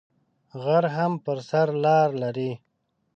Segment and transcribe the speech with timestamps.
[0.63, 2.51] غر هم پر سر لار لری